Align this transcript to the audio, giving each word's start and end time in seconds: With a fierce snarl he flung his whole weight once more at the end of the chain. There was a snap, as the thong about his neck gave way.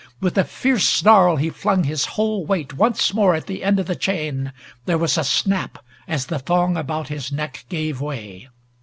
With 0.19 0.35
a 0.35 0.43
fierce 0.43 0.89
snarl 0.89 1.35
he 1.35 1.51
flung 1.51 1.83
his 1.83 2.05
whole 2.17 2.43
weight 2.43 2.73
once 2.73 3.13
more 3.13 3.35
at 3.35 3.45
the 3.45 3.63
end 3.63 3.79
of 3.79 3.85
the 3.85 3.95
chain. 3.95 4.51
There 4.87 4.97
was 4.97 5.15
a 5.15 5.23
snap, 5.23 5.77
as 6.07 6.25
the 6.25 6.39
thong 6.39 6.75
about 6.75 7.09
his 7.09 7.31
neck 7.31 7.65
gave 7.69 8.01
way. 8.01 8.49